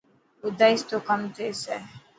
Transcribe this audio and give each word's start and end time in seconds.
ٻڌائيس 0.41 0.81
تو 0.89 0.97
ڪم 1.07 1.19
ٿيي. 1.35 1.49